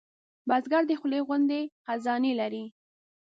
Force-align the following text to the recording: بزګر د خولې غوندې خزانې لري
بزګر 0.47 0.83
د 0.87 0.91
خولې 0.99 1.19
غوندې 1.27 1.61
خزانې 1.85 2.33
لري 2.41 2.65